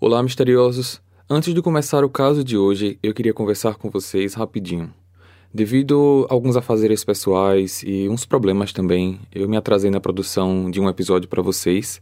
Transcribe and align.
Olá, 0.00 0.22
misteriosos! 0.22 1.02
Antes 1.28 1.52
de 1.52 1.60
começar 1.60 2.04
o 2.04 2.08
caso 2.08 2.44
de 2.44 2.56
hoje, 2.56 2.96
eu 3.02 3.12
queria 3.12 3.34
conversar 3.34 3.74
com 3.74 3.90
vocês 3.90 4.32
rapidinho. 4.32 4.94
Devido 5.52 6.24
a 6.30 6.34
alguns 6.34 6.56
afazeres 6.56 7.02
pessoais 7.02 7.82
e 7.82 8.08
uns 8.08 8.24
problemas 8.24 8.72
também, 8.72 9.18
eu 9.34 9.48
me 9.48 9.56
atrasei 9.56 9.90
na 9.90 9.98
produção 9.98 10.70
de 10.70 10.80
um 10.80 10.88
episódio 10.88 11.28
para 11.28 11.42
vocês. 11.42 12.00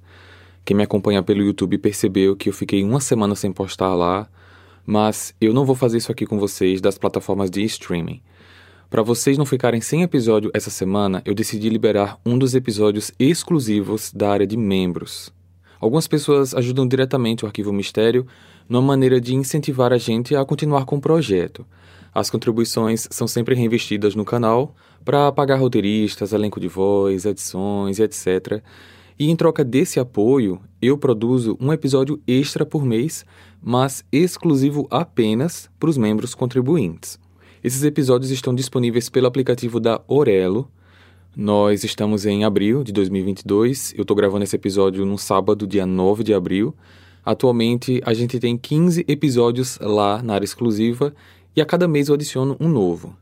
Quem 0.62 0.76
me 0.76 0.82
acompanha 0.82 1.22
pelo 1.22 1.42
YouTube 1.42 1.78
percebeu 1.78 2.36
que 2.36 2.50
eu 2.50 2.52
fiquei 2.52 2.84
uma 2.84 3.00
semana 3.00 3.34
sem 3.34 3.50
postar 3.50 3.94
lá, 3.94 4.28
mas 4.84 5.34
eu 5.40 5.54
não 5.54 5.64
vou 5.64 5.74
fazer 5.74 5.96
isso 5.96 6.12
aqui 6.12 6.26
com 6.26 6.38
vocês 6.38 6.82
das 6.82 6.98
plataformas 6.98 7.50
de 7.50 7.64
streaming. 7.64 8.20
Para 8.90 9.00
vocês 9.00 9.38
não 9.38 9.46
ficarem 9.46 9.80
sem 9.80 10.02
episódio 10.02 10.50
essa 10.52 10.68
semana, 10.68 11.22
eu 11.24 11.34
decidi 11.34 11.70
liberar 11.70 12.20
um 12.26 12.38
dos 12.38 12.54
episódios 12.54 13.10
exclusivos 13.18 14.12
da 14.12 14.30
área 14.30 14.46
de 14.46 14.58
membros. 14.58 15.34
Algumas 15.80 16.06
pessoas 16.06 16.54
ajudam 16.54 16.86
diretamente 16.86 17.44
o 17.44 17.46
Arquivo 17.46 17.72
Mistério 17.72 18.26
numa 18.68 18.82
maneira 18.82 19.20
de 19.20 19.34
incentivar 19.34 19.92
a 19.92 19.98
gente 19.98 20.34
a 20.34 20.44
continuar 20.44 20.84
com 20.84 20.96
o 20.96 21.00
projeto. 21.00 21.66
As 22.14 22.30
contribuições 22.30 23.06
são 23.10 23.28
sempre 23.28 23.54
reinvestidas 23.54 24.14
no 24.14 24.24
canal 24.24 24.74
para 25.04 25.30
pagar 25.30 25.56
roteiristas, 25.56 26.32
elenco 26.32 26.58
de 26.58 26.66
voz, 26.66 27.26
edições 27.26 27.98
etc. 27.98 28.62
E 29.18 29.30
em 29.30 29.36
troca 29.36 29.64
desse 29.64 30.00
apoio, 30.00 30.60
eu 30.80 30.98
produzo 30.98 31.56
um 31.60 31.72
episódio 31.72 32.20
extra 32.26 32.66
por 32.66 32.84
mês, 32.84 33.24
mas 33.62 34.04
exclusivo 34.12 34.86
apenas 34.90 35.70
para 35.78 35.90
os 35.90 35.96
membros 35.96 36.34
contribuintes. 36.34 37.18
Esses 37.62 37.82
episódios 37.82 38.30
estão 38.30 38.54
disponíveis 38.54 39.08
pelo 39.08 39.26
aplicativo 39.26 39.80
da 39.80 40.00
Orelo, 40.06 40.70
nós 41.36 41.84
estamos 41.84 42.24
em 42.24 42.44
abril 42.44 42.82
de 42.82 42.92
2022. 42.94 43.92
Eu 43.94 44.02
estou 44.02 44.16
gravando 44.16 44.42
esse 44.42 44.56
episódio 44.56 45.04
no 45.04 45.18
sábado, 45.18 45.66
dia 45.66 45.84
9 45.84 46.24
de 46.24 46.32
abril. 46.32 46.74
Atualmente 47.22 48.00
a 48.06 48.14
gente 48.14 48.40
tem 48.40 48.56
15 48.56 49.04
episódios 49.06 49.78
lá 49.82 50.22
na 50.22 50.32
área 50.32 50.46
exclusiva 50.46 51.14
e 51.54 51.60
a 51.60 51.66
cada 51.66 51.86
mês 51.86 52.08
eu 52.08 52.14
adiciono 52.14 52.56
um 52.58 52.68
novo. 52.68 53.14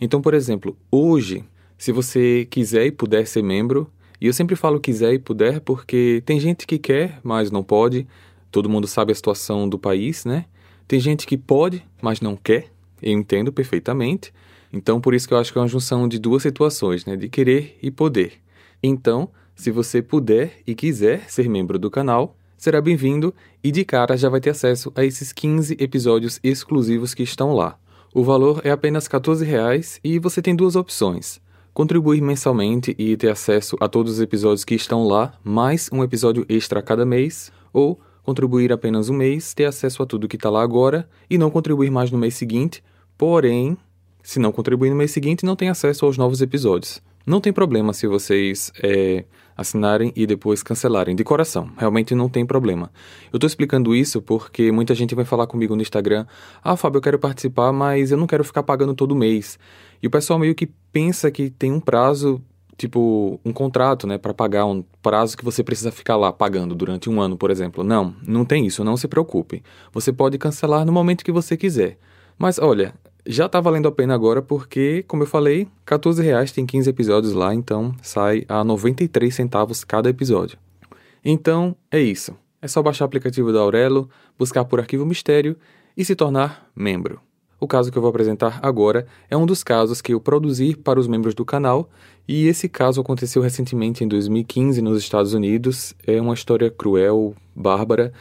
Então, 0.00 0.22
por 0.22 0.32
exemplo, 0.32 0.74
hoje, 0.90 1.44
se 1.76 1.92
você 1.92 2.48
quiser 2.50 2.86
e 2.86 2.90
puder 2.90 3.26
ser 3.26 3.42
membro, 3.42 3.90
e 4.18 4.26
eu 4.26 4.32
sempre 4.32 4.56
falo 4.56 4.80
quiser 4.80 5.12
e 5.12 5.18
puder 5.18 5.60
porque 5.60 6.22
tem 6.24 6.40
gente 6.40 6.66
que 6.66 6.78
quer, 6.78 7.20
mas 7.22 7.50
não 7.50 7.62
pode. 7.62 8.06
Todo 8.50 8.70
mundo 8.70 8.86
sabe 8.86 9.12
a 9.12 9.14
situação 9.14 9.68
do 9.68 9.78
país, 9.78 10.24
né? 10.24 10.46
Tem 10.88 10.98
gente 10.98 11.26
que 11.26 11.36
pode, 11.36 11.84
mas 12.00 12.22
não 12.22 12.36
quer. 12.36 12.68
Eu 13.02 13.12
entendo 13.12 13.52
perfeitamente. 13.52 14.32
Então, 14.72 15.00
por 15.00 15.14
isso 15.14 15.26
que 15.26 15.34
eu 15.34 15.38
acho 15.38 15.52
que 15.52 15.58
é 15.58 15.62
uma 15.62 15.68
junção 15.68 16.06
de 16.06 16.18
duas 16.18 16.42
situações, 16.42 17.04
né? 17.04 17.16
De 17.16 17.28
querer 17.28 17.76
e 17.82 17.90
poder. 17.90 18.34
Então, 18.82 19.30
se 19.54 19.70
você 19.70 20.00
puder 20.00 20.62
e 20.66 20.74
quiser 20.74 21.28
ser 21.28 21.48
membro 21.48 21.78
do 21.78 21.90
canal, 21.90 22.36
será 22.56 22.80
bem-vindo 22.80 23.34
e 23.62 23.72
de 23.72 23.84
cara 23.84 24.16
já 24.16 24.28
vai 24.28 24.40
ter 24.40 24.50
acesso 24.50 24.92
a 24.94 25.04
esses 25.04 25.32
15 25.32 25.76
episódios 25.78 26.38
exclusivos 26.42 27.14
que 27.14 27.22
estão 27.22 27.52
lá. 27.52 27.78
O 28.14 28.24
valor 28.24 28.60
é 28.64 28.70
apenas 28.70 29.06
R$ 29.06 29.18
14,00 29.18 30.00
e 30.02 30.18
você 30.18 30.42
tem 30.42 30.54
duas 30.54 30.76
opções. 30.76 31.40
Contribuir 31.72 32.20
mensalmente 32.20 32.94
e 32.98 33.16
ter 33.16 33.30
acesso 33.30 33.76
a 33.80 33.88
todos 33.88 34.14
os 34.14 34.20
episódios 34.20 34.64
que 34.64 34.74
estão 34.74 35.06
lá, 35.06 35.32
mais 35.44 35.88
um 35.92 36.02
episódio 36.02 36.44
extra 36.48 36.80
a 36.80 36.82
cada 36.82 37.06
mês, 37.06 37.52
ou 37.72 38.00
contribuir 38.22 38.72
apenas 38.72 39.08
um 39.08 39.14
mês, 39.14 39.54
ter 39.54 39.64
acesso 39.64 40.02
a 40.02 40.06
tudo 40.06 40.28
que 40.28 40.36
está 40.36 40.50
lá 40.50 40.62
agora 40.62 41.08
e 41.28 41.38
não 41.38 41.50
contribuir 41.50 41.90
mais 41.90 42.10
no 42.10 42.18
mês 42.18 42.34
seguinte, 42.34 42.82
porém 43.16 43.76
se 44.22 44.38
não 44.38 44.52
contribuir 44.52 44.90
no 44.90 44.96
mês 44.96 45.10
seguinte, 45.10 45.44
não 45.44 45.56
tem 45.56 45.68
acesso 45.68 46.04
aos 46.06 46.16
novos 46.16 46.40
episódios. 46.40 47.02
Não 47.26 47.40
tem 47.40 47.52
problema 47.52 47.92
se 47.92 48.06
vocês 48.06 48.72
é, 48.82 49.24
assinarem 49.56 50.10
e 50.16 50.26
depois 50.26 50.62
cancelarem, 50.62 51.14
de 51.14 51.22
coração. 51.22 51.70
Realmente 51.76 52.14
não 52.14 52.28
tem 52.28 52.46
problema. 52.46 52.90
Eu 53.30 53.36
estou 53.36 53.46
explicando 53.46 53.94
isso 53.94 54.22
porque 54.22 54.72
muita 54.72 54.94
gente 54.94 55.14
vai 55.14 55.24
falar 55.24 55.46
comigo 55.46 55.76
no 55.76 55.82
Instagram: 55.82 56.26
Ah, 56.64 56.76
Fábio, 56.76 56.98
eu 56.98 57.02
quero 57.02 57.18
participar, 57.18 57.72
mas 57.72 58.10
eu 58.10 58.16
não 58.16 58.26
quero 58.26 58.42
ficar 58.42 58.62
pagando 58.62 58.94
todo 58.94 59.14
mês. 59.14 59.58
E 60.02 60.06
o 60.06 60.10
pessoal 60.10 60.38
meio 60.38 60.54
que 60.54 60.66
pensa 60.90 61.30
que 61.30 61.50
tem 61.50 61.70
um 61.70 61.78
prazo, 61.78 62.42
tipo 62.76 63.38
um 63.44 63.52
contrato, 63.52 64.06
né, 64.06 64.16
para 64.16 64.32
pagar, 64.32 64.64
um 64.64 64.82
prazo 65.02 65.36
que 65.36 65.44
você 65.44 65.62
precisa 65.62 65.92
ficar 65.92 66.16
lá 66.16 66.32
pagando 66.32 66.74
durante 66.74 67.10
um 67.10 67.20
ano, 67.20 67.36
por 67.36 67.50
exemplo. 67.50 67.84
Não, 67.84 68.14
não 68.26 68.46
tem 68.46 68.66
isso, 68.66 68.82
não 68.82 68.96
se 68.96 69.06
preocupe. 69.06 69.62
Você 69.92 70.10
pode 70.10 70.38
cancelar 70.38 70.86
no 70.86 70.92
momento 70.92 71.22
que 71.22 71.30
você 71.30 71.54
quiser. 71.54 71.98
Mas 72.38 72.58
olha, 72.58 72.94
já 73.26 73.48
tá 73.48 73.60
valendo 73.60 73.88
a 73.88 73.92
pena 73.92 74.14
agora 74.14 74.40
porque, 74.40 75.04
como 75.06 75.22
eu 75.22 75.26
falei, 75.26 75.68
14 75.84 76.22
reais 76.22 76.52
tem 76.52 76.64
15 76.64 76.88
episódios 76.88 77.32
lá, 77.32 77.54
então 77.54 77.94
sai 78.02 78.44
a 78.48 78.64
93 78.64 79.34
centavos 79.34 79.84
cada 79.84 80.08
episódio. 80.08 80.58
Então, 81.24 81.76
é 81.90 82.00
isso. 82.00 82.34
É 82.62 82.68
só 82.68 82.82
baixar 82.82 83.04
o 83.04 83.06
aplicativo 83.06 83.52
da 83.52 83.60
Aurelo, 83.60 84.08
buscar 84.38 84.64
por 84.64 84.80
Arquivo 84.80 85.04
Mistério 85.04 85.56
e 85.96 86.04
se 86.04 86.14
tornar 86.14 86.70
membro. 86.74 87.20
O 87.58 87.66
caso 87.66 87.92
que 87.92 87.98
eu 87.98 88.00
vou 88.00 88.08
apresentar 88.08 88.58
agora 88.62 89.06
é 89.28 89.36
um 89.36 89.44
dos 89.44 89.62
casos 89.62 90.00
que 90.00 90.14
eu 90.14 90.20
produzi 90.20 90.74
para 90.74 90.98
os 90.98 91.06
membros 91.06 91.34
do 91.34 91.44
canal, 91.44 91.90
e 92.26 92.46
esse 92.46 92.70
caso 92.70 93.02
aconteceu 93.02 93.42
recentemente 93.42 94.02
em 94.02 94.08
2015 94.08 94.80
nos 94.80 94.98
Estados 94.98 95.34
Unidos. 95.34 95.94
É 96.06 96.18
uma 96.20 96.32
história 96.32 96.70
cruel, 96.70 97.34
bárbara, 97.54 98.14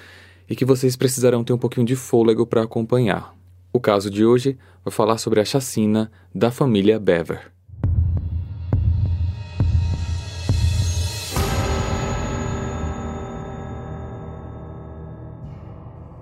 e 0.49 0.55
que 0.55 0.65
vocês 0.65 0.97
precisarão 0.97 1.43
ter 1.43 1.53
um 1.53 1.57
pouquinho 1.57 1.85
de 1.85 1.95
fôlego 1.95 2.45
para 2.45 2.63
acompanhar. 2.63 3.33
O 3.71 3.79
caso 3.79 4.09
de 4.09 4.25
hoje 4.25 4.57
vai 4.89 4.95
falar 4.95 5.17
sobre 5.19 5.39
a 5.39 5.45
chacina 5.45 6.11
da 6.33 6.49
família 6.49 6.99
Bever. 6.99 7.51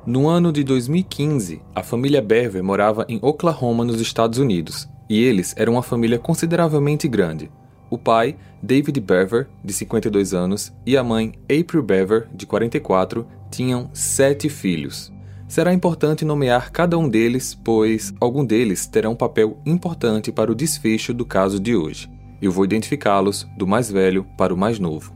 No 0.06 0.28
ano 0.28 0.54
de 0.54 0.64
2015, 0.64 1.62
a 1.76 1.84
família 1.84 2.22
Bever 2.22 2.64
morava 2.64 3.06
em 3.10 3.20
Oklahoma, 3.22 3.84
nos 3.84 4.00
Estados 4.00 4.40
Unidos, 4.40 4.88
e 5.10 5.22
eles 5.22 5.54
eram 5.58 5.74
uma 5.74 5.84
família 5.84 6.20
consideravelmente 6.20 7.08
grande. 7.08 7.52
O 7.90 7.98
pai, 7.98 8.38
David 8.62 9.00
Bever, 9.00 9.48
de 9.64 9.74
52 9.74 10.34
anos, 10.34 10.74
e 10.86 10.96
a 10.98 11.04
mãe, 11.04 11.34
April 11.44 11.84
Bever, 11.84 12.28
de 12.34 12.46
44, 12.46 13.26
tinham 13.50 13.90
sete 13.94 14.50
filhos. 14.50 15.12
Será 15.48 15.74
importante 15.74 16.26
nomear 16.26 16.72
cada 16.72 16.98
um 16.98 17.08
deles, 17.08 17.56
pois 17.56 18.14
algum 18.20 18.46
deles 18.46 18.86
terá 18.86 19.10
um 19.10 19.16
papel 19.16 19.58
importante 19.66 20.32
para 20.32 20.52
o 20.52 20.56
desfecho 20.56 21.14
do 21.14 21.26
caso 21.26 21.58
de 21.60 21.74
hoje. 21.74 22.12
Eu 22.42 22.52
vou 22.52 22.66
identificá-los 22.66 23.48
do 23.58 23.66
mais 23.66 23.90
velho 23.90 24.26
para 24.38 24.54
o 24.54 24.58
mais 24.58 24.78
novo. 24.78 25.14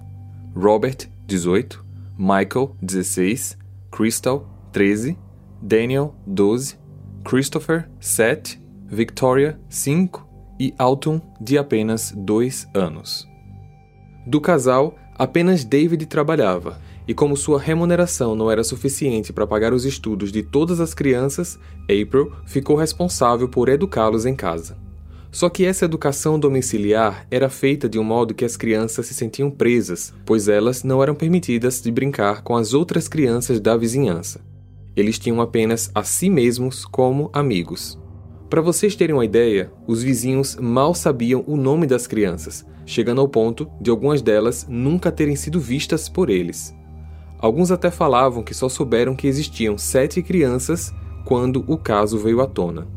Robert, 0.55 1.09
18, 1.27 1.85
Michael, 2.17 2.75
16, 2.81 3.57
Crystal, 3.91 4.47
13, 4.71 5.17
Daniel, 5.61 6.15
12, 6.25 6.77
Christopher, 7.25 7.89
7, 7.99 8.61
Victoria, 8.87 9.59
5 9.69 10.27
e 10.59 10.73
Alton, 10.77 11.21
de 11.39 11.57
apenas 11.57 12.13
2 12.15 12.69
anos. 12.73 13.27
Do 14.25 14.39
casal, 14.39 14.95
apenas 15.21 15.63
David 15.63 16.07
trabalhava 16.07 16.81
e 17.07 17.13
como 17.13 17.37
sua 17.37 17.59
remuneração 17.59 18.35
não 18.35 18.49
era 18.49 18.63
suficiente 18.63 19.31
para 19.31 19.45
pagar 19.45 19.71
os 19.71 19.85
estudos 19.85 20.31
de 20.31 20.41
todas 20.41 20.79
as 20.79 20.95
crianças, 20.95 21.59
April 21.83 22.31
ficou 22.47 22.75
responsável 22.75 23.47
por 23.47 23.69
educá-los 23.69 24.25
em 24.25 24.35
casa. 24.35 24.75
Só 25.31 25.47
que 25.47 25.63
essa 25.63 25.85
educação 25.85 26.39
domiciliar 26.39 27.27
era 27.29 27.49
feita 27.49 27.87
de 27.87 27.99
um 27.99 28.03
modo 28.03 28.33
que 28.33 28.43
as 28.43 28.57
crianças 28.57 29.05
se 29.05 29.13
sentiam 29.13 29.51
presas, 29.51 30.11
pois 30.25 30.47
elas 30.47 30.83
não 30.83 31.03
eram 31.03 31.13
permitidas 31.13 31.79
de 31.83 31.91
brincar 31.91 32.41
com 32.41 32.55
as 32.55 32.73
outras 32.73 33.07
crianças 33.07 33.59
da 33.59 33.77
vizinhança. 33.77 34.41
Eles 34.95 35.19
tinham 35.19 35.39
apenas 35.39 35.91
a 35.93 36.03
si 36.03 36.31
mesmos 36.31 36.83
como 36.83 37.29
amigos. 37.31 38.00
Para 38.51 38.59
vocês 38.59 38.97
terem 38.97 39.15
uma 39.15 39.23
ideia, 39.23 39.71
os 39.87 40.03
vizinhos 40.03 40.57
mal 40.57 40.93
sabiam 40.93 41.41
o 41.47 41.55
nome 41.55 41.87
das 41.87 42.05
crianças, 42.05 42.65
chegando 42.85 43.21
ao 43.21 43.27
ponto 43.29 43.65
de 43.79 43.89
algumas 43.89 44.21
delas 44.21 44.67
nunca 44.69 45.09
terem 45.09 45.37
sido 45.37 45.57
vistas 45.57 46.09
por 46.09 46.29
eles. 46.29 46.75
Alguns 47.39 47.71
até 47.71 47.89
falavam 47.89 48.43
que 48.43 48.53
só 48.53 48.67
souberam 48.67 49.15
que 49.15 49.25
existiam 49.25 49.77
sete 49.77 50.21
crianças 50.21 50.93
quando 51.23 51.63
o 51.65 51.77
caso 51.77 52.17
veio 52.17 52.41
à 52.41 52.45
tona. 52.45 52.89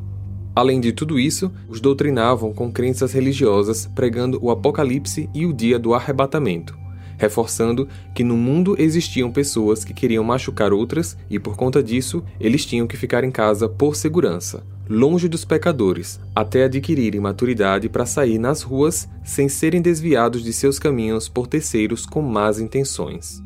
Além 0.56 0.80
de 0.80 0.90
tudo 0.90 1.20
isso, 1.20 1.52
os 1.68 1.80
doutrinavam 1.80 2.52
com 2.52 2.72
crenças 2.72 3.12
religiosas, 3.12 3.86
pregando 3.94 4.40
o 4.42 4.50
apocalipse 4.50 5.30
e 5.32 5.46
o 5.46 5.52
dia 5.52 5.78
do 5.78 5.94
arrebatamento, 5.94 6.76
reforçando 7.16 7.86
que 8.12 8.24
no 8.24 8.36
mundo 8.36 8.74
existiam 8.76 9.30
pessoas 9.30 9.84
que 9.84 9.94
queriam 9.94 10.24
machucar 10.24 10.72
outras 10.72 11.16
e 11.30 11.38
por 11.38 11.56
conta 11.56 11.80
disso 11.80 12.24
eles 12.40 12.66
tinham 12.66 12.88
que 12.88 12.96
ficar 12.96 13.22
em 13.22 13.30
casa 13.30 13.68
por 13.68 13.94
segurança, 13.94 14.73
longe 14.88 15.28
dos 15.28 15.44
pecadores, 15.44 16.20
até 16.34 16.64
adquirirem 16.64 17.20
maturidade 17.20 17.88
para 17.88 18.04
sair 18.04 18.38
nas 18.38 18.62
ruas 18.62 19.08
sem 19.24 19.48
serem 19.48 19.80
desviados 19.80 20.42
de 20.42 20.52
seus 20.52 20.78
caminhos 20.78 21.28
por 21.28 21.46
terceiros 21.46 22.04
com 22.04 22.20
más 22.20 22.58
intenções. 22.60 23.42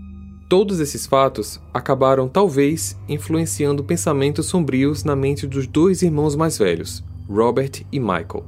Todos 0.49 0.81
esses 0.81 1.07
fatos 1.07 1.61
acabaram 1.75 2.27
talvez 2.27 2.99
influenciando 3.09 3.85
pensamentos 3.85 4.47
sombrios 4.47 5.05
na 5.05 5.15
mente 5.15 5.47
dos 5.47 5.67
dois 5.67 6.03
irmãos 6.03 6.35
mais 6.35 6.57
velhos, 6.57 7.05
Robert 7.29 7.85
e 7.93 8.01
Michael. 8.01 8.45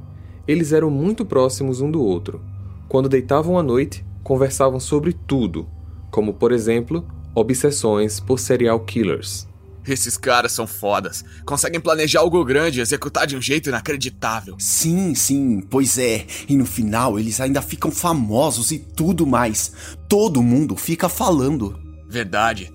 Eles 0.47 0.73
eram 0.73 0.89
muito 0.89 1.23
próximos 1.23 1.79
um 1.79 1.91
do 1.91 2.01
outro. 2.01 2.41
Quando 2.89 3.07
deitavam 3.07 3.57
à 3.57 3.63
noite, 3.63 4.03
conversavam 4.23 4.79
sobre 4.79 5.13
tudo, 5.13 5.67
como 6.09 6.33
por 6.33 6.51
exemplo, 6.51 7.05
obsessões 7.35 8.19
por 8.19 8.39
serial 8.39 8.79
killers. 8.79 9.47
Esses 9.87 10.17
caras 10.17 10.51
são 10.51 10.67
fodas. 10.67 11.23
Conseguem 11.45 11.79
planejar 11.79 12.19
algo 12.19 12.43
grande 12.45 12.79
e 12.79 12.81
executar 12.81 13.25
de 13.25 13.35
um 13.35 13.41
jeito 13.41 13.69
inacreditável. 13.69 14.55
Sim, 14.59 15.15
sim, 15.15 15.61
pois 15.61 15.97
é. 15.97 16.25
E 16.47 16.55
no 16.55 16.65
final 16.65 17.19
eles 17.19 17.41
ainda 17.41 17.61
ficam 17.61 17.91
famosos 17.91 18.71
e 18.71 18.79
tudo 18.79 19.25
mais. 19.25 19.73
Todo 20.07 20.43
mundo 20.43 20.75
fica 20.75 21.09
falando. 21.09 21.79
Verdade. 22.07 22.71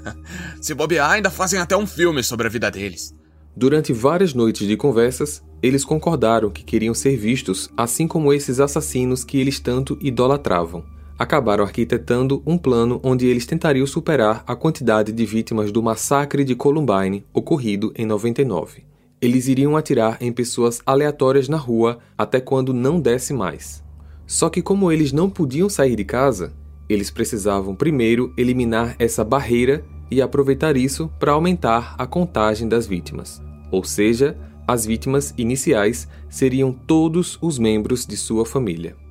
Se 0.60 0.74
bobear, 0.74 1.10
ainda 1.10 1.30
fazem 1.30 1.60
até 1.60 1.76
um 1.76 1.86
filme 1.86 2.22
sobre 2.22 2.46
a 2.46 2.50
vida 2.50 2.70
deles. 2.70 3.14
Durante 3.56 3.92
várias 3.92 4.34
noites 4.34 4.66
de 4.66 4.76
conversas, 4.76 5.42
eles 5.62 5.84
concordaram 5.84 6.50
que 6.50 6.64
queriam 6.64 6.94
ser 6.94 7.16
vistos 7.16 7.70
assim 7.76 8.08
como 8.08 8.32
esses 8.32 8.58
assassinos 8.60 9.24
que 9.24 9.38
eles 9.38 9.60
tanto 9.60 9.98
idolatravam 10.00 10.84
acabaram 11.22 11.62
arquitetando 11.62 12.42
um 12.44 12.58
plano 12.58 13.00
onde 13.00 13.28
eles 13.28 13.46
tentariam 13.46 13.86
superar 13.86 14.42
a 14.44 14.56
quantidade 14.56 15.12
de 15.12 15.24
vítimas 15.24 15.70
do 15.70 15.80
massacre 15.80 16.42
de 16.42 16.56
Columbine 16.56 17.24
ocorrido 17.32 17.92
em 17.94 18.04
99. 18.04 18.82
Eles 19.20 19.46
iriam 19.46 19.76
atirar 19.76 20.18
em 20.20 20.32
pessoas 20.32 20.82
aleatórias 20.84 21.48
na 21.48 21.56
rua 21.56 22.00
até 22.18 22.40
quando 22.40 22.74
não 22.74 23.00
desse 23.00 23.32
mais. 23.32 23.84
Só 24.26 24.50
que, 24.50 24.60
como 24.60 24.90
eles 24.90 25.12
não 25.12 25.30
podiam 25.30 25.68
sair 25.68 25.94
de 25.94 26.04
casa, 26.04 26.52
eles 26.88 27.08
precisavam 27.08 27.72
primeiro 27.76 28.34
eliminar 28.36 28.96
essa 28.98 29.22
barreira 29.22 29.84
e 30.10 30.20
aproveitar 30.20 30.76
isso 30.76 31.08
para 31.20 31.30
aumentar 31.30 31.94
a 31.96 32.04
contagem 32.04 32.68
das 32.68 32.84
vítimas. 32.84 33.40
Ou 33.70 33.84
seja, 33.84 34.36
as 34.66 34.84
vítimas 34.84 35.32
iniciais 35.38 36.08
seriam 36.28 36.72
todos 36.72 37.38
os 37.40 37.60
membros 37.60 38.04
de 38.04 38.16
sua 38.16 38.44
família. 38.44 39.01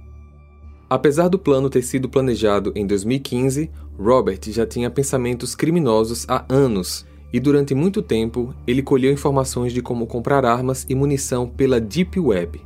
Apesar 0.92 1.30
do 1.30 1.40
plano 1.40 1.70
ter 1.70 1.84
sido 1.84 2.10
planejado 2.10 2.74
em 2.76 2.86
2015, 2.86 3.72
Robert 3.98 4.42
já 4.48 4.68
tinha 4.68 4.90
pensamentos 4.90 5.56
criminosos 5.56 6.26
há 6.28 6.44
anos 6.50 7.06
e 7.32 7.40
durante 7.40 7.74
muito 7.74 8.02
tempo 8.02 8.54
ele 8.68 8.82
colheu 8.84 9.10
informações 9.10 9.72
de 9.72 9.82
como 9.82 10.06
comprar 10.06 10.44
armas 10.44 10.86
e 10.90 10.94
munição 10.94 11.48
pela 11.48 11.80
Deep 11.80 12.20
Web. 12.20 12.60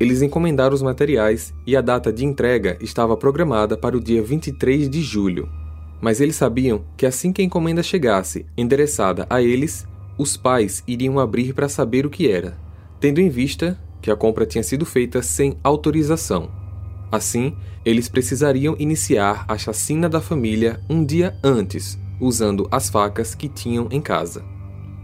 Eles 0.00 0.22
encomendaram 0.22 0.74
os 0.74 0.82
materiais 0.82 1.54
e 1.64 1.76
a 1.76 1.80
data 1.80 2.12
de 2.12 2.24
entrega 2.24 2.76
estava 2.80 3.16
programada 3.16 3.76
para 3.76 3.96
o 3.96 4.00
dia 4.00 4.24
23 4.24 4.90
de 4.90 5.00
julho. 5.00 5.48
Mas 6.00 6.20
eles 6.20 6.34
sabiam 6.34 6.82
que 6.96 7.06
assim 7.06 7.32
que 7.32 7.42
a 7.42 7.44
encomenda 7.44 7.80
chegasse, 7.80 8.44
endereçada 8.58 9.24
a 9.30 9.40
eles, 9.40 9.86
os 10.18 10.36
pais 10.36 10.82
iriam 10.84 11.20
abrir 11.20 11.54
para 11.54 11.68
saber 11.68 12.04
o 12.06 12.10
que 12.10 12.28
era, 12.28 12.58
tendo 12.98 13.20
em 13.20 13.28
vista 13.28 13.78
que 14.00 14.10
a 14.10 14.16
compra 14.16 14.44
tinha 14.44 14.64
sido 14.64 14.84
feita 14.84 15.22
sem 15.22 15.56
autorização. 15.62 16.61
Assim, 17.12 17.54
eles 17.84 18.08
precisariam 18.08 18.74
iniciar 18.78 19.44
a 19.46 19.58
chacina 19.58 20.08
da 20.08 20.18
família 20.18 20.80
um 20.88 21.04
dia 21.04 21.38
antes, 21.44 21.98
usando 22.18 22.66
as 22.70 22.88
facas 22.88 23.34
que 23.34 23.50
tinham 23.50 23.86
em 23.90 24.00
casa. 24.00 24.42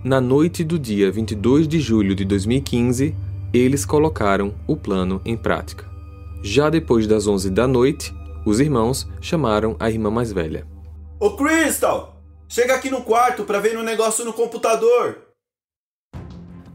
Na 0.02 0.18
noite 0.18 0.64
do 0.64 0.78
dia 0.78 1.12
22 1.12 1.68
de 1.68 1.78
julho 1.78 2.14
de 2.14 2.24
2015, 2.24 3.14
eles 3.52 3.84
colocaram 3.84 4.54
o 4.66 4.74
plano 4.74 5.20
em 5.22 5.36
prática. 5.36 5.84
Já 6.42 6.70
depois 6.70 7.06
das 7.06 7.26
11 7.26 7.50
da 7.50 7.68
noite, 7.68 8.14
os 8.46 8.58
irmãos 8.58 9.06
chamaram 9.20 9.76
a 9.78 9.90
irmã 9.90 10.10
mais 10.10 10.32
velha. 10.32 10.66
Ô 11.20 11.36
Crystal, 11.36 12.22
chega 12.48 12.74
aqui 12.74 12.88
no 12.88 13.02
quarto 13.02 13.44
para 13.44 13.60
ver 13.60 13.76
um 13.76 13.82
negócio 13.82 14.24
no 14.24 14.32
computador. 14.32 15.18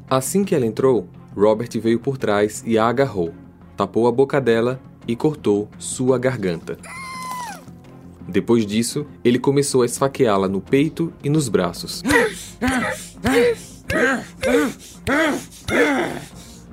Assim 0.07 0.44
que 0.44 0.53
ela 0.53 0.65
entrou, 0.65 1.09
Robert 1.35 1.71
veio 1.81 2.00
por 2.00 2.19
trás 2.19 2.63
e 2.68 2.77
a 2.77 2.85
agarrou, 2.85 3.33
tapou 3.75 4.07
a 4.07 4.12
boca 4.12 4.39
dela 4.39 4.80
e 5.08 5.16
cortou 5.16 5.70
sua 5.78 6.18
garganta. 6.18 6.78
Depois 8.28 8.66
disso, 8.66 9.06
ele 9.24 9.38
começou 9.38 9.82
a 9.82 9.86
esfaqueá-la 9.86 10.48
no 10.48 10.62
peito 10.62 11.12
e 11.24 11.30
nos 11.30 11.50
braços. 11.50 12.02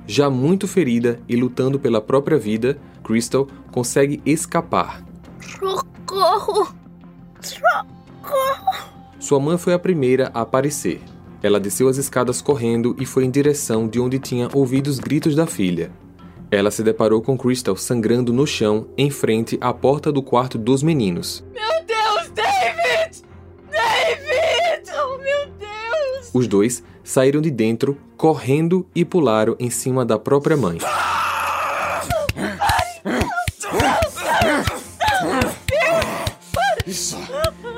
Já 0.07 0.29
muito 0.29 0.67
ferida 0.67 1.19
e 1.27 1.35
lutando 1.35 1.79
pela 1.79 2.01
própria 2.01 2.37
vida, 2.37 2.77
Crystal 3.03 3.47
consegue 3.71 4.21
escapar. 4.25 5.03
Socorro! 5.41 6.73
Socorro! 7.41 8.91
Sua 9.19 9.39
mãe 9.39 9.57
foi 9.57 9.73
a 9.73 9.79
primeira 9.79 10.31
a 10.33 10.41
aparecer. 10.41 11.01
Ela 11.43 11.59
desceu 11.59 11.87
as 11.87 11.97
escadas 11.97 12.41
correndo 12.41 12.95
e 12.99 13.05
foi 13.05 13.25
em 13.25 13.31
direção 13.31 13.87
de 13.87 13.99
onde 13.99 14.19
tinha 14.19 14.49
ouvido 14.53 14.87
os 14.87 14.99
gritos 14.99 15.35
da 15.35 15.47
filha. 15.47 15.91
Ela 16.51 16.69
se 16.69 16.83
deparou 16.83 17.21
com 17.21 17.37
Crystal 17.37 17.77
sangrando 17.77 18.33
no 18.33 18.45
chão 18.45 18.85
em 18.97 19.09
frente 19.09 19.57
à 19.61 19.73
porta 19.73 20.11
do 20.11 20.21
quarto 20.21 20.57
dos 20.57 20.83
meninos. 20.83 21.41
Meu 21.53 21.63
Deus, 21.87 22.29
David! 22.35 23.23
David! 23.71 24.91
Oh, 24.93 25.17
meu 25.17 25.47
Deus! 25.57 26.29
Os 26.33 26.49
dois 26.49 26.83
saíram 27.05 27.39
de 27.39 27.49
dentro, 27.49 27.97
correndo 28.17 28.85
e 28.93 29.05
pularam 29.05 29.55
em 29.57 29.69
cima 29.69 30.03
da 30.03 30.19
própria 30.19 30.57
mãe. 30.57 30.77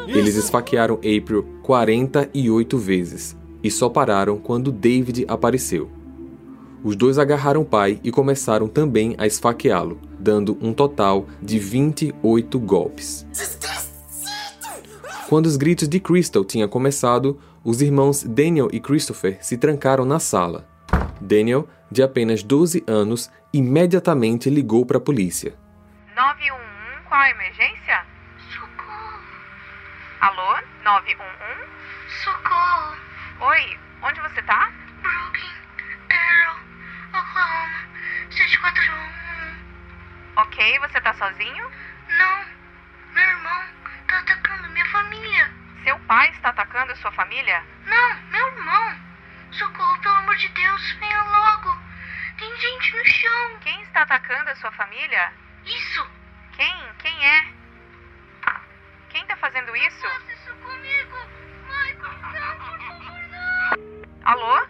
Eles 0.07 0.35
esfaquearam 0.35 0.95
April 0.95 1.45
48 1.61 2.77
vezes 2.79 3.37
e 3.63 3.69
só 3.69 3.87
pararam 3.87 4.39
quando 4.39 4.71
David 4.71 5.25
apareceu. 5.27 6.02
Os 6.83 6.95
dois 6.95 7.17
agarraram 7.17 7.61
o 7.61 7.65
pai 7.65 7.99
e 8.03 8.11
começaram 8.11 8.67
também 8.67 9.15
a 9.17 9.25
esfaqueá-lo, 9.25 10.01
dando 10.19 10.57
um 10.61 10.73
total 10.73 11.25
de 11.41 11.57
28 11.57 12.59
golpes. 12.59 13.25
Quando 15.29 15.45
os 15.45 15.55
gritos 15.55 15.87
de 15.87 15.99
Crystal 15.99 16.43
tinham 16.43 16.67
começado, 16.67 17.39
os 17.63 17.81
irmãos 17.81 18.23
Daniel 18.23 18.67
e 18.71 18.79
Christopher 18.79 19.37
se 19.41 19.57
trancaram 19.57 20.03
na 20.03 20.19
sala. 20.19 20.67
Daniel, 21.21 21.67
de 21.89 22.03
apenas 22.03 22.43
12 22.43 22.83
anos, 22.85 23.31
imediatamente 23.53 24.49
ligou 24.49 24.85
para 24.85 24.97
a 24.97 25.01
polícia. 25.01 25.55
911, 26.15 26.61
qual 27.07 27.21
a 27.21 27.29
emergência? 27.29 28.05
Socorro! 28.51 29.19
Alô? 30.19 30.61
911? 30.83 31.23
Socorro! 32.23 32.97
Oi, 33.39 33.79
onde 34.03 34.21
você 34.21 34.41
tá? 34.43 34.71
Brooklyn, 35.01 35.55
Arrow, 36.09 36.62
Oklahoma, 37.13 37.87
741. 38.31 40.37
Ok, 40.37 40.79
você 40.79 40.99
tá 41.01 41.13
sozinho? 41.13 41.71
Não, 42.09 42.45
meu 43.13 43.23
irmão 43.23 43.63
tá 44.07 44.17
atacando 44.19 44.69
minha 44.69 44.85
família. 44.87 45.51
Seu 45.83 45.99
pai 46.01 46.29
está 46.31 46.49
atacando 46.49 46.95
sua 46.97 47.11
família? 47.11 47.63
Não, 47.85 48.15
meu 48.31 48.47
irmão. 48.47 48.99
Socorro, 49.51 49.99
pelo 50.01 50.15
amor 50.15 50.35
de 50.37 50.47
Deus, 50.49 50.91
venha 50.93 51.21
logo. 51.23 51.77
Tem 52.39 52.57
gente 52.57 52.95
no 52.95 53.05
chão. 53.05 53.59
Quem 53.61 53.79
está 53.83 54.01
atacando 54.01 54.49
a 54.49 54.55
sua 54.55 54.71
família? 54.71 55.31
Isso! 55.65 56.09
Quem? 56.53 56.75
Quem 56.97 57.25
é? 57.25 57.45
Quem 59.09 59.23
tá 59.27 59.35
fazendo 59.37 59.75
isso? 59.75 60.01
Faça 60.01 60.33
isso 60.33 60.53
comigo! 60.55 61.17
Michael, 61.67 62.17
não, 62.33 62.57
por 62.57 62.79
favor, 62.79 63.21
não! 63.29 63.71
Alô? 64.23 64.67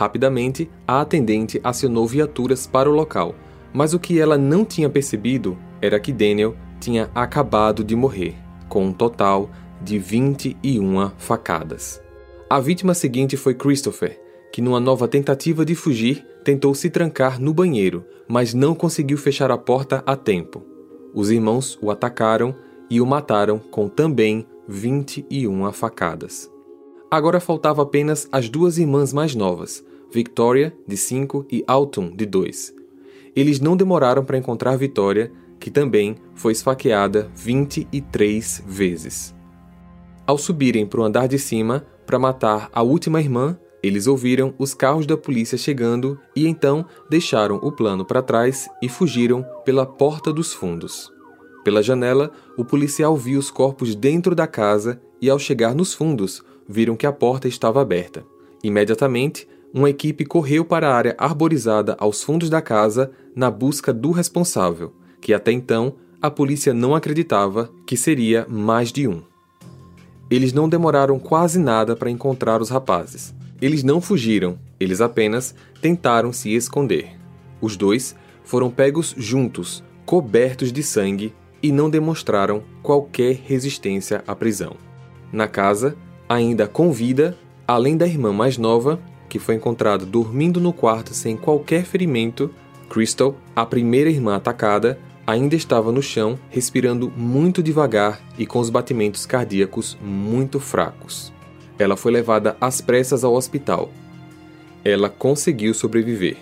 Rapidamente, 0.00 0.70
a 0.88 1.02
atendente 1.02 1.60
acionou 1.62 2.06
viaturas 2.06 2.66
para 2.66 2.88
o 2.88 2.94
local, 2.94 3.34
mas 3.70 3.92
o 3.92 3.98
que 3.98 4.18
ela 4.18 4.38
não 4.38 4.64
tinha 4.64 4.88
percebido 4.88 5.58
era 5.78 6.00
que 6.00 6.10
Daniel 6.10 6.56
tinha 6.80 7.10
acabado 7.14 7.84
de 7.84 7.94
morrer, 7.94 8.34
com 8.66 8.86
um 8.86 8.94
total 8.94 9.50
de 9.82 9.98
21 9.98 11.10
facadas. 11.18 12.02
A 12.48 12.58
vítima 12.58 12.94
seguinte 12.94 13.36
foi 13.36 13.52
Christopher, 13.52 14.18
que, 14.50 14.62
numa 14.62 14.80
nova 14.80 15.06
tentativa 15.06 15.66
de 15.66 15.74
fugir, 15.74 16.26
tentou 16.42 16.74
se 16.74 16.88
trancar 16.88 17.38
no 17.38 17.52
banheiro, 17.52 18.02
mas 18.26 18.54
não 18.54 18.74
conseguiu 18.74 19.18
fechar 19.18 19.50
a 19.50 19.58
porta 19.58 20.02
a 20.06 20.16
tempo. 20.16 20.64
Os 21.12 21.30
irmãos 21.30 21.78
o 21.82 21.90
atacaram 21.90 22.54
e 22.88 23.02
o 23.02 23.06
mataram 23.06 23.58
com 23.58 23.86
também 23.86 24.46
21 24.66 25.70
facadas. 25.72 26.50
Agora 27.10 27.38
faltava 27.38 27.82
apenas 27.82 28.26
as 28.32 28.48
duas 28.48 28.78
irmãs 28.78 29.12
mais 29.12 29.34
novas, 29.34 29.84
Victoria, 30.12 30.74
de 30.86 30.96
5, 30.96 31.46
e 31.50 31.64
Autumn, 31.66 32.14
de 32.14 32.26
2. 32.26 32.74
Eles 33.34 33.60
não 33.60 33.76
demoraram 33.76 34.24
para 34.24 34.38
encontrar 34.38 34.76
Victoria, 34.76 35.32
que 35.58 35.70
também 35.70 36.16
foi 36.34 36.52
esfaqueada 36.52 37.30
23 37.34 38.64
vezes. 38.66 39.34
Ao 40.26 40.38
subirem 40.38 40.86
para 40.86 41.00
o 41.00 41.04
andar 41.04 41.28
de 41.28 41.38
cima 41.38 41.86
para 42.06 42.18
matar 42.18 42.68
a 42.72 42.82
última 42.82 43.20
irmã, 43.20 43.58
eles 43.82 44.06
ouviram 44.06 44.54
os 44.58 44.74
carros 44.74 45.06
da 45.06 45.16
polícia 45.16 45.56
chegando 45.56 46.18
e 46.36 46.46
então 46.46 46.84
deixaram 47.08 47.56
o 47.56 47.72
plano 47.72 48.04
para 48.04 48.22
trás 48.22 48.68
e 48.82 48.88
fugiram 48.88 49.44
pela 49.64 49.86
porta 49.86 50.32
dos 50.32 50.52
fundos. 50.52 51.10
Pela 51.64 51.82
janela, 51.82 52.30
o 52.56 52.64
policial 52.64 53.16
viu 53.16 53.38
os 53.38 53.50
corpos 53.50 53.94
dentro 53.94 54.34
da 54.34 54.46
casa 54.46 55.00
e, 55.20 55.28
ao 55.28 55.38
chegar 55.38 55.74
nos 55.74 55.94
fundos, 55.94 56.42
viram 56.68 56.96
que 56.96 57.06
a 57.06 57.12
porta 57.12 57.48
estava 57.48 57.80
aberta. 57.80 58.24
Imediatamente, 58.62 59.46
uma 59.72 59.88
equipe 59.90 60.24
correu 60.24 60.64
para 60.64 60.88
a 60.88 60.94
área 60.94 61.14
arborizada 61.18 61.96
aos 61.98 62.22
fundos 62.22 62.50
da 62.50 62.60
casa 62.60 63.10
na 63.34 63.50
busca 63.50 63.92
do 63.92 64.10
responsável, 64.10 64.92
que 65.20 65.32
até 65.32 65.52
então 65.52 65.94
a 66.20 66.30
polícia 66.30 66.74
não 66.74 66.94
acreditava 66.94 67.70
que 67.86 67.96
seria 67.96 68.46
mais 68.48 68.92
de 68.92 69.08
um. 69.08 69.22
eles 70.30 70.52
não 70.52 70.68
demoraram 70.68 71.18
quase 71.18 71.58
nada 71.58 71.96
para 71.96 72.10
encontrar 72.10 72.62
os 72.62 72.70
rapazes. 72.70 73.34
Eles 73.60 73.82
não 73.82 74.00
fugiram, 74.00 74.58
eles 74.78 75.00
apenas 75.00 75.54
tentaram 75.82 76.32
se 76.32 76.54
esconder. 76.54 77.18
Os 77.60 77.76
dois 77.76 78.14
foram 78.44 78.70
pegos 78.70 79.14
juntos, 79.18 79.82
cobertos 80.06 80.72
de 80.72 80.82
sangue 80.82 81.34
e 81.62 81.70
não 81.70 81.90
demonstraram 81.90 82.62
qualquer 82.82 83.34
resistência 83.44 84.22
à 84.26 84.34
prisão. 84.34 84.76
Na 85.32 85.46
casa, 85.46 85.96
ainda 86.28 86.66
com 86.66 86.90
vida, 86.92 87.36
além 87.66 87.96
da 87.96 88.06
irmã 88.06 88.32
mais 88.32 88.56
nova, 88.56 88.98
que 89.30 89.38
foi 89.38 89.54
encontrada 89.54 90.04
dormindo 90.04 90.60
no 90.60 90.72
quarto 90.72 91.14
sem 91.14 91.36
qualquer 91.36 91.84
ferimento, 91.84 92.50
Crystal, 92.90 93.36
a 93.54 93.64
primeira 93.64 94.10
irmã 94.10 94.34
atacada, 94.34 94.98
ainda 95.24 95.54
estava 95.54 95.92
no 95.92 96.02
chão, 96.02 96.36
respirando 96.50 97.08
muito 97.16 97.62
devagar 97.62 98.20
e 98.36 98.44
com 98.44 98.58
os 98.58 98.68
batimentos 98.68 99.24
cardíacos 99.24 99.96
muito 100.02 100.58
fracos. 100.58 101.32
Ela 101.78 101.96
foi 101.96 102.10
levada 102.10 102.56
às 102.60 102.80
pressas 102.80 103.22
ao 103.22 103.34
hospital. 103.34 103.92
Ela 104.84 105.08
conseguiu 105.08 105.72
sobreviver. 105.72 106.36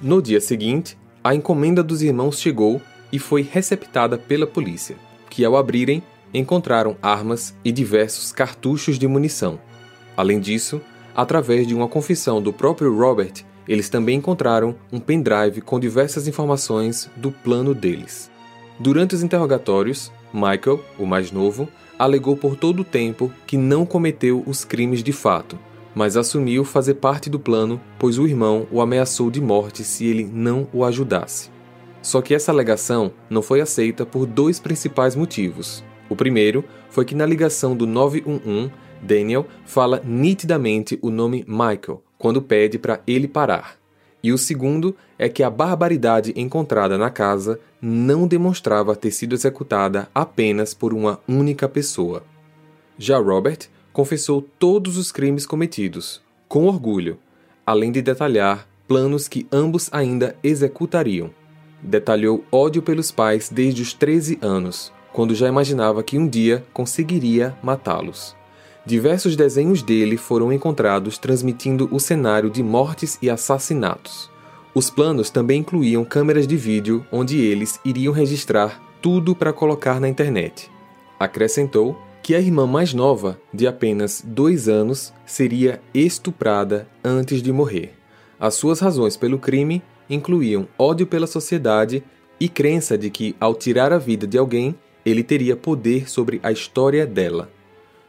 No 0.00 0.22
dia 0.22 0.40
seguinte, 0.40 0.96
a 1.22 1.34
encomenda 1.34 1.82
dos 1.82 2.00
irmãos 2.00 2.40
chegou 2.40 2.80
e 3.12 3.18
foi 3.18 3.42
receptada 3.42 4.16
pela 4.16 4.46
polícia, 4.46 4.96
que 5.28 5.44
ao 5.44 5.58
abrirem 5.58 6.02
encontraram 6.32 6.96
armas 7.02 7.54
e 7.64 7.72
diversos 7.72 8.32
cartuchos 8.32 8.98
de 8.98 9.06
munição. 9.06 9.60
Além 10.16 10.40
disso, 10.40 10.80
através 11.14 11.66
de 11.66 11.74
uma 11.74 11.88
confissão 11.88 12.42
do 12.42 12.52
próprio 12.52 12.96
Robert, 12.96 13.44
eles 13.68 13.88
também 13.88 14.18
encontraram 14.18 14.74
um 14.92 14.98
pendrive 14.98 15.60
com 15.60 15.78
diversas 15.78 16.26
informações 16.26 17.10
do 17.16 17.30
plano 17.30 17.74
deles. 17.74 18.30
Durante 18.78 19.14
os 19.14 19.22
interrogatórios, 19.22 20.10
Michael, 20.32 20.82
o 20.98 21.06
mais 21.06 21.30
novo, 21.30 21.68
alegou 21.98 22.36
por 22.36 22.56
todo 22.56 22.80
o 22.80 22.84
tempo 22.84 23.30
que 23.46 23.56
não 23.56 23.84
cometeu 23.84 24.42
os 24.46 24.64
crimes 24.64 25.02
de 25.02 25.12
fato 25.12 25.58
mas 25.94 26.16
assumiu 26.16 26.64
fazer 26.64 26.94
parte 26.94 27.28
do 27.28 27.38
plano, 27.38 27.80
pois 27.98 28.18
o 28.18 28.26
irmão 28.26 28.66
o 28.70 28.80
ameaçou 28.80 29.30
de 29.30 29.40
morte 29.40 29.84
se 29.84 30.06
ele 30.06 30.24
não 30.24 30.68
o 30.72 30.84
ajudasse. 30.84 31.50
Só 32.02 32.22
que 32.22 32.34
essa 32.34 32.50
alegação 32.50 33.12
não 33.28 33.42
foi 33.42 33.60
aceita 33.60 34.06
por 34.06 34.24
dois 34.24 34.58
principais 34.58 35.14
motivos. 35.14 35.84
O 36.10 36.16
primeiro 36.16 36.64
foi 36.90 37.04
que 37.04 37.14
na 37.14 37.24
ligação 37.24 37.74
do 37.74 37.86
911, 37.86 38.70
Daniel 39.00 39.46
fala 39.64 40.02
nitidamente 40.04 40.98
o 41.00 41.08
nome 41.08 41.44
Michael 41.46 42.02
quando 42.18 42.42
pede 42.42 42.78
para 42.78 43.00
ele 43.06 43.26
parar. 43.26 43.78
E 44.22 44.32
o 44.32 44.36
segundo 44.36 44.94
é 45.18 45.28
que 45.28 45.42
a 45.42 45.48
barbaridade 45.48 46.34
encontrada 46.36 46.98
na 46.98 47.08
casa 47.08 47.58
não 47.80 48.26
demonstrava 48.26 48.94
ter 48.94 49.10
sido 49.12 49.34
executada 49.34 50.10
apenas 50.14 50.74
por 50.74 50.92
uma 50.92 51.18
única 51.26 51.66
pessoa. 51.66 52.22
Já 52.98 53.18
Robert 53.18 53.60
confessou 53.92 54.42
todos 54.58 54.98
os 54.98 55.10
crimes 55.10 55.46
cometidos, 55.46 56.20
com 56.46 56.66
orgulho, 56.66 57.18
além 57.64 57.90
de 57.90 58.02
detalhar 58.02 58.68
planos 58.86 59.26
que 59.26 59.46
ambos 59.50 59.88
ainda 59.92 60.36
executariam. 60.42 61.30
Detalhou 61.82 62.44
ódio 62.52 62.82
pelos 62.82 63.10
pais 63.10 63.48
desde 63.48 63.80
os 63.80 63.94
13 63.94 64.38
anos, 64.42 64.92
quando 65.12 65.34
já 65.34 65.48
imaginava 65.48 66.02
que 66.02 66.18
um 66.18 66.28
dia 66.28 66.64
conseguiria 66.72 67.56
matá-los. 67.62 68.36
Diversos 68.84 69.36
desenhos 69.36 69.82
dele 69.82 70.16
foram 70.16 70.52
encontrados 70.52 71.18
transmitindo 71.18 71.88
o 71.92 72.00
cenário 72.00 72.48
de 72.48 72.62
mortes 72.62 73.18
e 73.20 73.28
assassinatos. 73.28 74.30
Os 74.74 74.88
planos 74.88 75.30
também 75.30 75.60
incluíam 75.60 76.04
câmeras 76.04 76.46
de 76.46 76.56
vídeo 76.56 77.04
onde 77.12 77.38
eles 77.38 77.78
iriam 77.84 78.12
registrar 78.12 78.80
tudo 79.02 79.34
para 79.34 79.52
colocar 79.52 80.00
na 80.00 80.08
internet. 80.08 80.70
Acrescentou 81.18 81.98
que 82.22 82.34
a 82.34 82.40
irmã 82.40 82.66
mais 82.66 82.94
nova, 82.94 83.40
de 83.52 83.66
apenas 83.66 84.22
dois 84.24 84.68
anos, 84.68 85.12
seria 85.26 85.80
estuprada 85.92 86.86
antes 87.02 87.42
de 87.42 87.52
morrer. 87.52 87.94
As 88.38 88.54
suas 88.54 88.80
razões 88.80 89.16
pelo 89.16 89.38
crime 89.38 89.82
incluíam 90.08 90.66
ódio 90.78 91.06
pela 91.06 91.26
sociedade 91.26 92.02
e 92.38 92.48
crença 92.48 92.96
de 92.96 93.10
que, 93.10 93.36
ao 93.38 93.54
tirar 93.54 93.92
a 93.92 93.98
vida 93.98 94.26
de 94.26 94.38
alguém, 94.38 94.74
ele 95.04 95.22
teria 95.22 95.56
poder 95.56 96.10
sobre 96.10 96.40
a 96.42 96.52
história 96.52 97.06
dela. 97.06 97.50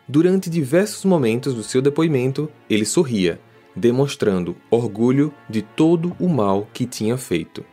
Durante 0.07 0.49
diversos 0.49 1.05
momentos 1.05 1.53
do 1.53 1.63
seu 1.63 1.81
depoimento, 1.81 2.49
ele 2.69 2.85
sorria, 2.85 3.39
demonstrando 3.75 4.55
orgulho 4.69 5.33
de 5.49 5.61
todo 5.61 6.15
o 6.19 6.27
mal 6.27 6.67
que 6.73 6.85
tinha 6.85 7.17
feito. 7.17 7.63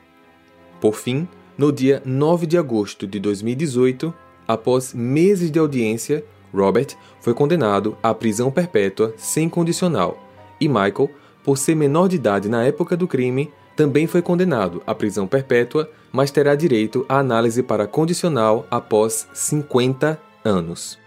Por 0.81 0.95
fim, 0.95 1.27
no 1.57 1.73
dia 1.73 2.01
9 2.05 2.47
de 2.47 2.57
agosto 2.57 3.07
de 3.07 3.19
2018, 3.19 4.15
Após 4.49 4.95
meses 4.95 5.51
de 5.51 5.59
audiência, 5.59 6.25
Robert 6.55 6.97
foi 7.21 7.35
condenado 7.35 7.99
à 8.03 8.15
prisão 8.15 8.51
perpétua 8.51 9.13
sem 9.19 9.47
condicional 9.47 10.27
e 10.59 10.67
Michael, 10.67 11.11
por 11.45 11.59
ser 11.59 11.77
menor 11.77 12.09
de 12.09 12.17
idade 12.17 12.49
na 12.49 12.65
época 12.65 12.97
do 12.97 13.07
crime, 13.07 13.53
também 13.79 14.09
foi 14.09 14.21
condenado 14.21 14.83
à 14.85 14.93
prisão 14.93 15.25
perpétua, 15.25 15.89
mas 16.11 16.33
terá 16.33 16.57
direito 16.57 17.07
à 17.09 17.21
análise 17.21 17.63
para 17.63 17.87
condicional 17.87 18.67
após 18.69 19.29
50 19.33 20.21
anos. 20.45 20.99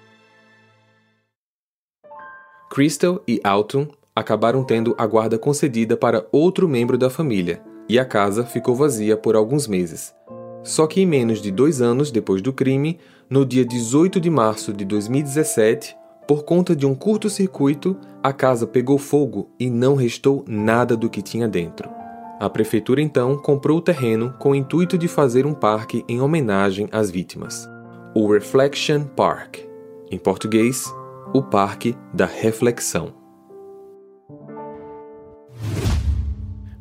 Crystal 2.69 3.21
e 3.27 3.41
Alton 3.43 3.89
acabaram 4.15 4.63
tendo 4.63 4.95
a 4.97 5.05
guarda 5.05 5.37
concedida 5.37 5.97
para 5.97 6.25
outro 6.31 6.65
membro 6.65 6.97
da 6.97 7.09
família, 7.09 7.61
e 7.89 7.99
a 7.99 8.05
casa 8.05 8.45
ficou 8.45 8.73
vazia 8.73 9.17
por 9.17 9.35
alguns 9.35 9.67
meses. 9.67 10.15
Só 10.63 10.87
que 10.87 11.01
em 11.01 11.05
menos 11.05 11.41
de 11.41 11.51
dois 11.51 11.81
anos 11.81 12.09
depois 12.09 12.41
do 12.41 12.53
crime, 12.53 12.99
no 13.29 13.45
dia 13.45 13.65
18 13.65 14.17
de 14.17 14.29
março 14.29 14.71
de 14.71 14.85
2017, 14.85 15.93
por 16.25 16.45
conta 16.45 16.73
de 16.73 16.85
um 16.85 16.95
curto-circuito, 16.95 17.97
a 18.23 18.31
casa 18.31 18.65
pegou 18.65 18.97
fogo 18.97 19.49
e 19.59 19.69
não 19.69 19.93
restou 19.93 20.45
nada 20.47 20.95
do 20.95 21.09
que 21.09 21.21
tinha 21.21 21.49
dentro. 21.49 22.00
A 22.41 22.49
prefeitura 22.49 22.99
então 22.99 23.37
comprou 23.37 23.77
o 23.77 23.81
terreno 23.81 24.33
com 24.39 24.49
o 24.49 24.55
intuito 24.55 24.97
de 24.97 25.07
fazer 25.07 25.45
um 25.45 25.53
parque 25.53 26.03
em 26.09 26.21
homenagem 26.21 26.89
às 26.91 27.11
vítimas. 27.11 27.69
O 28.15 28.33
Reflection 28.33 29.03
Park. 29.03 29.59
Em 30.09 30.17
português, 30.17 30.91
o 31.35 31.43
Parque 31.43 31.95
da 32.11 32.25
Reflexão. 32.25 33.13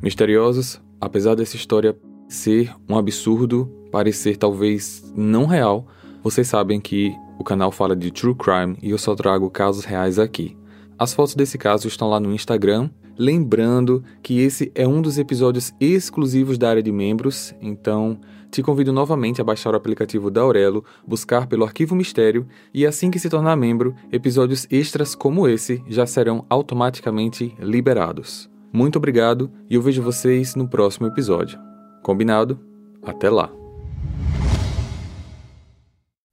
Misteriosos, 0.01 0.81
apesar 0.99 1.35
dessa 1.35 1.55
história 1.55 1.95
ser 2.27 2.73
um 2.89 2.97
absurdo, 2.97 3.71
parecer 3.91 4.37
talvez 4.37 5.13
não 5.15 5.45
real, 5.45 5.85
vocês 6.23 6.47
sabem 6.47 6.81
que 6.81 7.15
o 7.37 7.43
canal 7.43 7.71
fala 7.71 7.95
de 7.95 8.09
true 8.09 8.33
crime 8.33 8.79
e 8.81 8.89
eu 8.89 8.97
só 8.97 9.13
trago 9.13 9.47
casos 9.51 9.85
reais 9.85 10.17
aqui. 10.17 10.57
As 10.97 11.13
fotos 11.13 11.35
desse 11.35 11.59
caso 11.59 11.87
estão 11.87 12.09
lá 12.09 12.19
no 12.19 12.33
Instagram. 12.33 12.89
Lembrando 13.21 14.03
que 14.23 14.39
esse 14.39 14.71
é 14.73 14.87
um 14.87 14.99
dos 14.99 15.19
episódios 15.19 15.75
exclusivos 15.79 16.57
da 16.57 16.71
área 16.71 16.81
de 16.81 16.91
membros, 16.91 17.53
então 17.61 18.19
te 18.49 18.63
convido 18.63 18.91
novamente 18.91 19.39
a 19.39 19.43
baixar 19.43 19.75
o 19.75 19.77
aplicativo 19.77 20.31
da 20.31 20.41
Aurelo, 20.41 20.83
buscar 21.05 21.45
pelo 21.45 21.63
Arquivo 21.63 21.95
Mistério 21.95 22.47
e 22.73 22.83
assim 22.83 23.11
que 23.11 23.19
se 23.19 23.29
tornar 23.29 23.55
membro, 23.55 23.93
episódios 24.11 24.65
extras 24.71 25.13
como 25.13 25.47
esse 25.47 25.83
já 25.87 26.07
serão 26.07 26.47
automaticamente 26.49 27.55
liberados. 27.59 28.49
Muito 28.73 28.95
obrigado 28.95 29.51
e 29.69 29.75
eu 29.75 29.83
vejo 29.83 30.01
vocês 30.01 30.55
no 30.55 30.67
próximo 30.67 31.05
episódio. 31.05 31.59
Combinado? 32.01 32.59
Até 33.03 33.29
lá! 33.29 33.53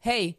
Hey, 0.02 0.38